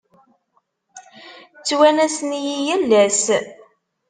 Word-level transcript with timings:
Ttwanasen-iyi 1.57 2.57
yal 2.67 2.91
ass. 3.03 3.23